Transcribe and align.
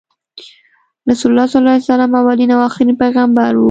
رسول 1.09 1.29
الله 1.31 1.47
ص 1.81 1.89
اولین 1.99 2.51
او 2.55 2.61
اخرین 2.69 2.91
پیغمبر 3.03 3.49
وو۔ 3.55 3.59